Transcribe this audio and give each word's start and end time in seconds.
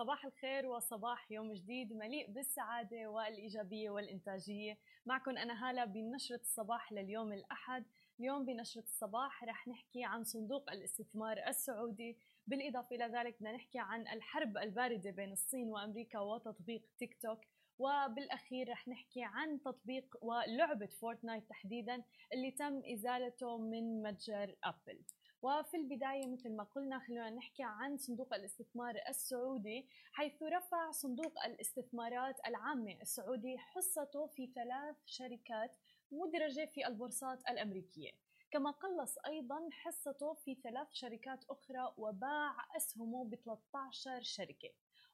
صباح 0.00 0.24
الخير 0.24 0.66
وصباح 0.66 1.32
يوم 1.32 1.52
جديد 1.52 1.92
مليء 1.92 2.30
بالسعادة 2.30 3.10
والإيجابية 3.10 3.90
والإنتاجية. 3.90 4.78
معكم 5.06 5.38
أنا 5.38 5.68
هالة 5.68 5.84
بنشرة 5.84 6.40
الصباح 6.40 6.92
لليوم 6.92 7.32
الأحد. 7.32 7.84
اليوم 8.20 8.44
بنشرة 8.44 8.82
الصباح 8.82 9.44
رح 9.44 9.68
نحكي 9.68 10.04
عن 10.04 10.24
صندوق 10.24 10.70
الاستثمار 10.72 11.36
السعودي. 11.48 12.18
بالإضافة 12.46 12.96
إلى 12.96 13.04
ذلك 13.04 13.36
بدنا 13.40 13.52
نحكي 13.52 13.78
عن 13.78 14.08
الحرب 14.08 14.56
الباردة 14.56 15.10
بين 15.10 15.32
الصين 15.32 15.68
وأمريكا 15.68 16.18
وتطبيق 16.18 16.82
تيك 16.98 17.22
توك. 17.22 17.40
وبالأخير 17.78 18.70
رح 18.70 18.88
نحكي 18.88 19.22
عن 19.24 19.60
تطبيق 19.60 20.16
ولعبة 20.22 20.86
فورتنايت 20.86 21.48
تحديدا 21.48 22.02
اللي 22.32 22.50
تم 22.50 22.82
إزالته 22.92 23.58
من 23.58 24.02
متجر 24.02 24.56
أبل. 24.64 24.98
وفي 25.42 25.76
البداية 25.76 26.26
مثل 26.26 26.56
ما 26.56 26.64
قلنا 26.64 26.98
خلونا 26.98 27.30
نحكي 27.30 27.62
عن 27.62 27.96
صندوق 27.96 28.34
الاستثمار 28.34 28.94
السعودي 29.08 29.86
حيث 30.12 30.42
رفع 30.42 30.90
صندوق 30.90 31.44
الاستثمارات 31.44 32.36
العامة 32.46 32.92
السعودي 33.02 33.58
حصته 33.58 34.26
في 34.26 34.46
ثلاث 34.54 34.96
شركات 35.06 35.76
مدرجة 36.12 36.64
في 36.74 36.86
البورصات 36.86 37.38
الأمريكية. 37.48 38.10
كما 38.50 38.70
قلص 38.70 39.18
أيضا 39.26 39.68
حصته 39.72 40.34
في 40.34 40.54
ثلاث 40.54 40.88
شركات 40.92 41.44
أخرى 41.50 41.94
وباع 41.96 42.56
أسهمه 42.76 43.24
ب 43.24 43.34
13 43.34 44.22
شركة. 44.22 44.70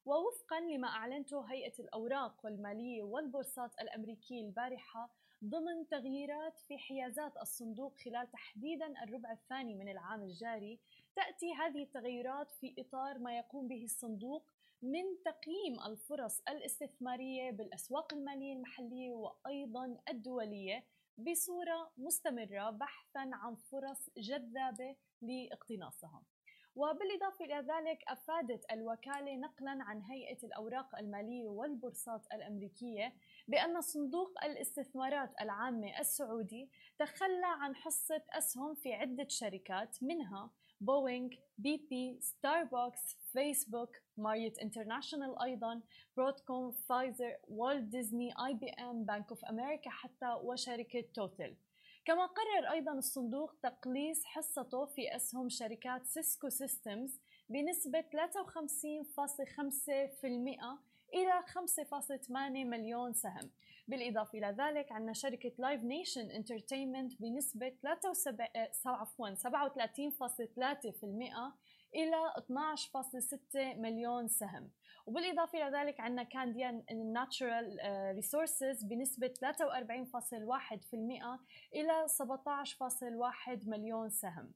ووفقا 0.06 0.60
لما 0.60 0.88
أعلنته 0.88 1.52
هيئة 1.52 1.72
الأوراق 1.78 2.45
والمالية 2.45 3.02
والبورصات 3.02 3.70
الأمريكية 3.80 4.40
البارحة 4.40 5.10
ضمن 5.45 5.88
تغييرات 5.90 6.58
في 6.58 6.78
حيازات 6.78 7.36
الصندوق 7.36 7.96
خلال 8.04 8.30
تحديدا 8.30 9.02
الربع 9.02 9.32
الثاني 9.32 9.74
من 9.74 9.88
العام 9.88 10.22
الجاري 10.22 10.78
تأتي 11.16 11.54
هذه 11.54 11.82
التغيرات 11.82 12.50
في 12.50 12.74
إطار 12.78 13.18
ما 13.18 13.38
يقوم 13.38 13.68
به 13.68 13.84
الصندوق 13.84 14.45
من 14.82 15.04
تقييم 15.24 15.80
الفرص 15.86 16.42
الاستثمارية 16.48 17.50
بالأسواق 17.50 18.14
المالية 18.14 18.52
المحلية 18.52 19.12
وأيضا 19.12 19.98
الدولية 20.09 20.84
بصورة 21.18 21.92
مستمرة 21.96 22.70
بحثا 22.70 23.30
عن 23.32 23.54
فرص 23.54 24.10
جذابة 24.16 24.96
لاقتناصها. 25.23 26.23
وبالإضافة 26.77 27.45
إلى 27.45 27.55
ذلك 27.55 27.99
أفادت 28.09 28.65
الوكالة 28.73 29.37
نقلا 29.37 29.79
عن 29.82 30.02
هيئة 30.02 30.38
الأوراق 30.46 30.99
المالية 30.99 31.49
والبورصات 31.49 32.27
الأمريكية 32.32 33.13
بأن 33.49 33.80
صندوق 33.80 34.45
الاستثمارات 34.45 35.30
العامة 35.41 36.01
السعودي 36.01 36.71
تخلى 36.99 37.47
عن 37.60 37.77
حصة 37.77 38.23
أسهم 38.30 38.74
في 38.74 38.93
عدة 38.93 39.27
شركات 39.29 40.02
منها 40.02 40.51
بوينغ، 40.80 41.30
بي 41.59 41.87
بي، 41.91 42.19
ستاربكس، 42.21 43.16
فيسبوك، 43.32 43.97
Marriott 44.16 44.59
International 44.59 45.42
أيضا، 45.43 45.80
Broadcom، 46.16 46.70
فايزر، 46.73 47.37
Walt 47.48 47.82
Disney، 47.82 48.30
IBM، 48.46 49.04
Bank 49.04 49.30
of 49.30 49.45
America 49.45 49.90
حتى 49.91 50.32
وشركة 50.43 51.04
توتل. 51.15 51.57
كما 52.07 52.26
قرر 52.26 52.73
أيضا 52.73 52.93
الصندوق 52.93 53.54
تقليص 53.62 54.24
حصته 54.24 54.87
في 54.87 55.16
أسهم 55.16 55.49
شركات 55.49 56.07
Cisco 56.06 56.48
Systems 56.48 57.20
بنسبة 57.48 58.01
53.5% 58.01 58.07
إلى 61.15 61.43
5.8 61.46 62.30
مليون 62.65 63.13
سهم. 63.13 63.51
بالإضافة 63.88 64.38
إلى 64.38 64.56
ذلك 64.59 64.93
عندنا 64.93 65.12
شركة 65.12 65.53
Live 65.59 65.82
Nation 65.82 66.31
Entertainment 66.31 67.22
بنسبة 67.22 67.69
37.3% 67.71 67.75
إلى 71.94 72.32
12.6 72.37 73.76
مليون 73.76 74.28
سهم. 74.28 74.70
وبالإضافة 75.06 75.59
إلى 75.59 75.70
ذلك 75.78 76.00
عندنا 76.00 76.22
Canadian 76.22 76.84
Natural 77.12 77.78
Resources 78.15 78.84
بنسبة 78.84 79.28
43.1% 79.28 79.34
إلى 81.75 82.09
17.1 82.09 83.69
مليون 83.69 84.10
سهم. 84.10 84.52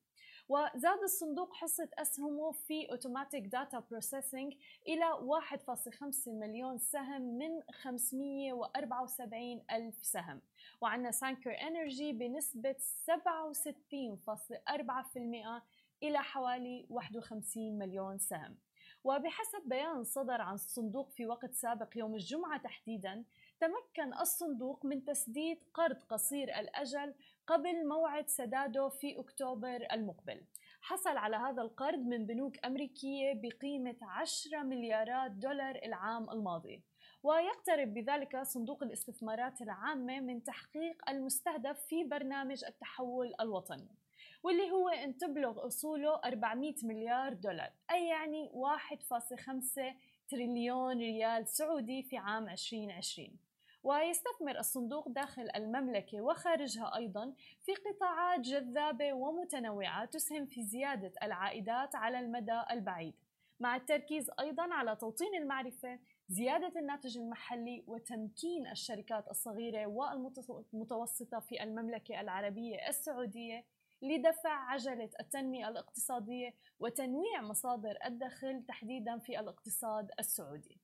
وزاد 0.49 1.03
الصندوق 1.03 1.55
حصة 1.55 1.89
أسهمه 1.99 2.53
في 2.53 2.91
Automatic 2.91 3.47
Data 3.47 3.79
Processing 3.91 4.55
إلى 4.89 5.13
1.5 5.13 6.29
مليون 6.29 6.79
سهم 6.79 7.23
من 7.23 7.63
574 7.73 9.63
ألف 9.73 9.95
سهم. 10.03 10.41
وعندنا 10.81 11.11
Suncor 11.11 11.61
Energy 11.61 12.13
بنسبة 12.13 12.77
67.4% 13.07 15.63
إلى 16.03 16.19
حوالي 16.23 16.87
51 16.91 17.79
مليون 17.79 18.19
سهم. 18.19 18.57
وبحسب 19.05 19.63
بيان 19.67 20.05
صدر 20.05 20.41
عن 20.41 20.55
الصندوق 20.55 21.11
في 21.11 21.27
وقت 21.27 21.55
سابق 21.55 21.89
يوم 21.97 22.15
الجمعة 22.15 22.63
تحديدا 22.63 23.25
تمكن 23.61 24.15
الصندوق 24.21 24.87
من 24.87 25.05
تسديد 25.05 25.59
قرض 25.75 26.03
قصير 26.09 26.59
الأجل 26.61 27.15
قبل 27.47 27.89
موعد 27.89 28.29
سداده 28.29 28.89
في 28.89 29.21
أكتوبر 29.21 29.87
المقبل. 29.93 30.41
حصل 30.81 31.17
على 31.17 31.37
هذا 31.37 31.63
القرض 31.63 31.99
من 31.99 32.27
بنوك 32.27 32.65
أمريكية 32.65 33.33
بقيمة 33.35 33.97
10 34.03 34.63
مليارات 34.63 35.31
دولار 35.31 35.81
العام 35.85 36.31
الماضي. 36.31 36.83
ويقترب 37.23 37.95
بذلك 37.95 38.43
صندوق 38.43 38.83
الاستثمارات 38.83 39.63
العامة 39.63 40.21
من 40.21 40.45
تحقيق 40.45 41.11
المستهدف 41.11 41.81
في 41.81 42.05
برنامج 42.05 42.65
التحول 42.65 43.33
الوطني. 43.41 43.89
واللي 44.43 44.71
هو 44.71 44.89
أن 44.89 45.17
تبلغ 45.19 45.67
أصوله 45.67 46.21
400 46.25 46.75
مليار 46.83 47.33
دولار 47.33 47.73
أي 47.91 48.07
يعني 48.07 48.51
1.5 48.51 49.97
تريليون 50.29 50.99
ريال 50.99 51.49
سعودي 51.49 52.03
في 52.03 52.17
عام 52.17 52.49
2020 52.49 53.39
ويستثمر 53.83 54.59
الصندوق 54.59 55.09
داخل 55.09 55.51
المملكة 55.57 56.21
وخارجها 56.21 56.97
أيضا 56.97 57.35
في 57.67 57.75
قطاعات 57.75 58.41
جذابة 58.41 59.13
ومتنوعة 59.13 60.05
تسهم 60.05 60.47
في 60.47 60.63
زيادة 60.65 61.13
العائدات 61.23 61.95
على 61.95 62.21
المدى 62.21 62.63
البعيد 62.71 63.15
مع 63.61 63.77
التركيز 63.77 64.31
أيضا 64.41 64.75
على 64.75 64.97
توطين 64.97 65.35
المعرفة 65.35 65.99
زيادة 66.29 66.81
الناتج 66.81 67.19
المحلي 67.19 67.85
وتمكين 67.87 68.67
الشركات 68.67 69.29
الصغيرة 69.29 69.87
والمتوسطة 69.87 71.41
في 71.41 71.63
المملكة 71.63 72.21
العربية 72.21 72.89
السعودية 72.89 73.65
لدفع 74.03 74.51
عجلة 74.51 75.11
التنمية 75.21 75.69
الاقتصادية 75.69 76.55
وتنويع 76.81 77.43
مصادر 77.43 77.99
الدخل 78.05 78.63
تحديدا 78.69 79.19
في 79.19 79.41
الاقتصاد 79.41 80.11
السعودي. 80.19 80.81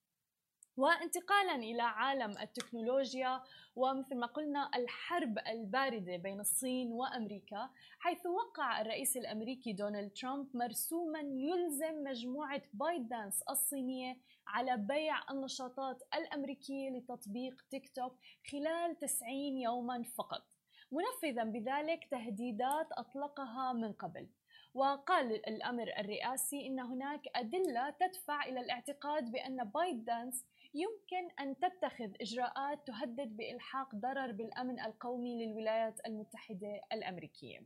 وانتقالا 0.77 1.54
إلى 1.54 1.82
عالم 1.82 2.31
التكنولوجيا 2.38 3.43
ومثل 3.77 4.16
ما 4.16 4.27
قلنا 4.27 4.71
الحرب 4.77 5.38
الباردة 5.38 6.16
بين 6.16 6.41
الصين 6.41 6.93
وأمريكا 6.93 7.71
حيث 7.99 8.27
وقع 8.27 8.81
الرئيس 8.81 9.16
الأمريكي 9.16 9.72
دونالد 9.72 10.12
ترامب 10.12 10.56
مرسوما 10.56 11.21
يلزم 11.21 12.04
مجموعة 12.04 12.62
بايت 12.72 13.03
دانس 13.03 13.43
الصينية 13.50 14.16
على 14.47 14.77
بيع 14.77 15.31
النشاطات 15.31 16.03
الأمريكية 16.15 16.91
لتطبيق 16.91 17.62
تيك 17.71 17.88
توك 17.88 18.19
خلال 18.53 18.98
90 18.98 19.33
يوما 19.56 20.03
فقط 20.03 20.56
منفذا 20.93 21.45
بذلك 21.45 22.05
تهديدات 22.11 22.87
أطلقها 22.93 23.73
من 23.73 23.93
قبل 23.93 24.29
وقال 24.75 25.49
الأمر 25.49 25.93
الرئاسي 25.99 26.67
إن 26.67 26.81
هناك 26.81 27.21
أدلة 27.37 27.91
تدفع 27.91 28.45
إلى 28.45 28.61
الاعتقاد 28.61 29.31
بأن 29.31 29.65
بايت 29.65 29.97
دانس 29.97 30.45
يمكن 30.75 31.31
أن 31.41 31.57
تتخذ 31.59 32.11
إجراءات 32.21 32.87
تهدد 32.87 33.37
بإلحاق 33.37 33.95
ضرر 33.95 34.33
بالأمن 34.33 34.81
القومي 34.81 35.47
للولايات 35.47 36.07
المتحدة 36.07 36.81
الأمريكية. 36.93 37.61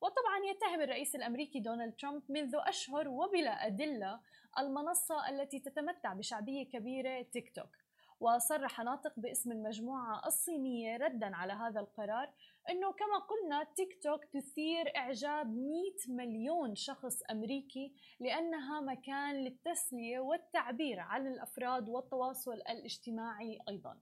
وطبعا 0.00 0.38
يتهم 0.50 0.80
الرئيس 0.80 1.14
الأمريكي 1.14 1.60
دونالد 1.60 1.94
ترامب 1.94 2.22
منذ 2.28 2.52
أشهر 2.54 3.08
وبلا 3.08 3.66
أدلة 3.66 4.20
المنصة 4.58 5.28
التي 5.28 5.60
تتمتع 5.60 6.14
بشعبية 6.14 6.68
كبيرة 6.68 7.22
تيك 7.22 7.54
توك 7.54 7.83
وصرح 8.20 8.80
ناطق 8.80 9.12
باسم 9.16 9.52
المجموعة 9.52 10.26
الصينية 10.26 10.96
ردا 10.96 11.36
على 11.36 11.52
هذا 11.52 11.80
القرار 11.80 12.32
أنه 12.70 12.92
كما 12.92 13.18
قلنا 13.18 13.64
تيك 13.64 14.02
توك 14.02 14.24
تثير 14.24 14.96
إعجاب 14.96 15.56
100 15.56 15.82
مليون 16.08 16.74
شخص 16.74 17.22
أمريكي 17.30 17.94
لأنها 18.20 18.80
مكان 18.80 19.34
للتسلية 19.34 20.18
والتعبير 20.18 21.00
عن 21.00 21.26
الأفراد 21.26 21.88
والتواصل 21.88 22.54
الاجتماعي 22.54 23.58
أيضا. 23.68 23.98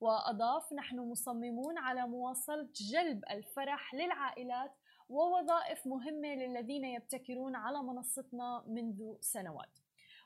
وأضاف 0.00 0.72
نحن 0.72 0.98
مصممون 0.98 1.78
على 1.78 2.06
مواصلة 2.06 2.68
جلب 2.74 3.24
الفرح 3.30 3.94
للعائلات 3.94 4.72
ووظائف 5.08 5.86
مهمة 5.86 6.34
للذين 6.34 6.84
يبتكرون 6.84 7.56
على 7.56 7.82
منصتنا 7.82 8.64
منذ 8.66 9.14
سنوات. 9.20 9.81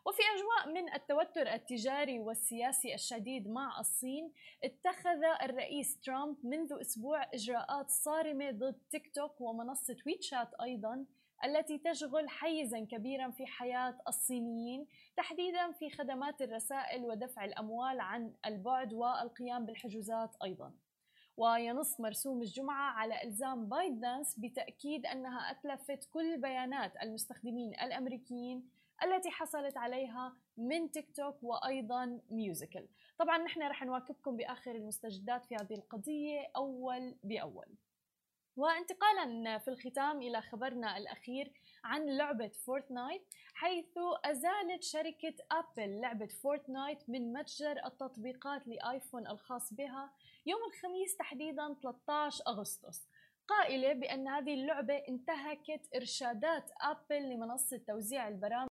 وفي 0.07 0.23
أجواء 0.37 0.75
من 0.75 0.95
التوتر 0.95 1.53
التجاري 1.55 2.19
والسياسي 2.19 2.95
الشديد 2.95 3.49
مع 3.49 3.81
الصين 3.81 4.33
اتخذ 4.65 5.25
الرئيس 5.43 6.01
ترامب 6.01 6.37
منذ 6.47 6.81
أسبوع 6.81 7.23
إجراءات 7.35 7.91
صارمة 7.91 8.51
ضد 8.51 8.79
تيك 8.91 9.15
توك 9.15 9.41
ومنصة 9.41 9.97
ويتشات 10.07 10.55
أيضا 10.63 11.05
التي 11.45 11.79
تشغل 11.79 12.29
حيزا 12.29 12.85
كبيرا 12.85 13.31
في 13.31 13.47
حياة 13.47 13.99
الصينيين 14.09 14.87
تحديدا 15.17 15.73
في 15.73 15.91
خدمات 15.91 16.43
الرسائل 16.43 17.05
ودفع 17.05 17.45
الأموال 17.45 18.01
عن 18.01 18.33
البعد 18.47 18.93
والقيام 18.93 19.67
بالحجوزات 19.67 20.37
أيضا. 20.45 20.73
وينص 21.37 22.01
مرسوم 22.01 22.43
الجمعة 22.43 22.93
على 22.93 23.23
إلزام 23.23 23.69
بايت 23.69 23.93
دانس 23.93 24.39
بتأكيد 24.39 25.07
أنها 25.07 25.51
أتلفت 25.51 26.09
كل 26.13 26.41
بيانات 26.41 26.93
المستخدمين 27.03 27.75
الأمريكيين 27.75 28.76
التي 29.05 29.31
حصلت 29.31 29.77
عليها 29.77 30.37
من 30.57 30.91
تيك 30.91 31.17
توك 31.17 31.43
وأيضا 31.43 32.21
Musical.ly 32.31 32.89
طبعا 33.19 33.39
نحن 33.39 33.63
رح 33.63 33.83
نواكبكم 33.83 34.37
بآخر 34.37 34.71
المستجدات 34.71 35.45
في 35.45 35.55
هذه 35.55 35.75
القضية 35.75 36.51
أول 36.57 37.15
بأول. 37.25 37.67
وانتقالا 38.57 39.59
في 39.59 39.69
الختام 39.69 40.23
إلى 40.23 40.43
خبرنا 40.43 40.97
الأخير 40.97 41.53
عن 41.85 42.07
لعبة 42.07 42.49
فورتنايت 42.49 43.23
حيث 43.55 43.99
أزالت 44.25 44.83
شركة 44.83 45.35
أبل 45.51 46.01
لعبة 46.01 46.27
فورتنايت 46.27 47.11
من 47.11 47.33
متجر 47.33 47.87
التطبيقات 47.87 48.69
لآيفون 48.69 49.27
الخاص 49.27 49.75
بها 49.75 50.13
يوم 50.47 50.61
الخميس 50.65 51.17
تحديدا 51.17 51.75
13 51.83 52.45
أغسطس. 52.47 53.09
قائلة 53.49 53.93
بأن 53.93 54.29
هذه 54.29 54.55
اللعبة 54.55 54.95
انتهكت 54.95 55.89
إرشادات 55.97 56.71
أبل 56.81 57.31
لمنصة 57.31 57.77
توزيع 57.77 58.29
البرامج 58.29 58.69